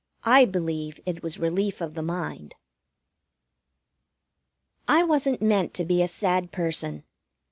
[0.25, 2.55] I believe it was Relief of the Mind.
[4.87, 7.03] I wasn't meant to be a sad person.